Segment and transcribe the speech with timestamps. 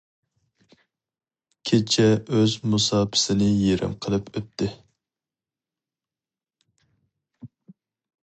[1.69, 2.05] كېچە
[2.37, 4.69] ئۆز مۇساپىسىنى يېرىم قىلىپ ئۆتتى.